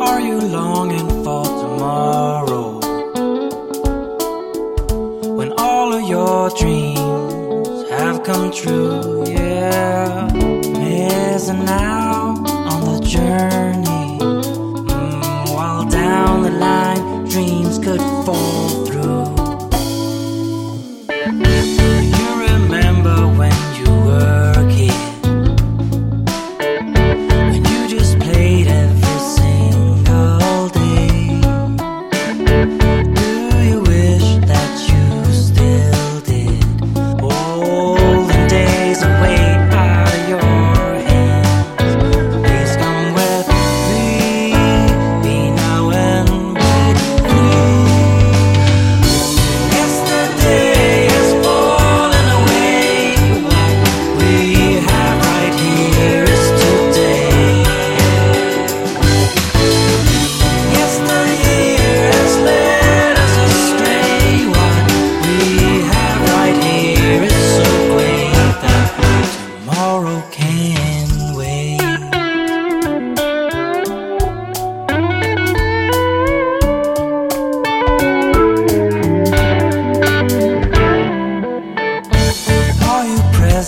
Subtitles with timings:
[0.00, 2.80] Are you longing for tomorrow?
[5.34, 10.28] When all of your dreams have come true, yeah.
[10.34, 13.91] Missing out on the journey.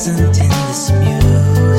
[0.05, 1.73] present in this music.